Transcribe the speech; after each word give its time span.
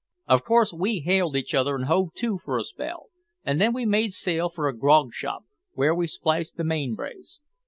Of 0.27 0.43
course 0.43 0.73
we 0.73 1.01
hailed 1.01 1.35
each 1.35 1.53
other 1.53 1.75
and 1.75 1.85
hove 1.85 2.15
to 2.15 2.39
for 2.39 2.57
a 2.57 2.63
spell, 2.63 3.09
and 3.43 3.61
then 3.61 3.71
we 3.71 3.85
made 3.85 4.13
sail 4.13 4.49
for 4.49 4.67
a 4.67 4.75
grog 4.75 5.13
shop, 5.13 5.43
where 5.73 5.93
we 5.93 6.07
spliced 6.07 6.57
the 6.57 6.63
main 6.63 6.95
brace. 6.95 7.39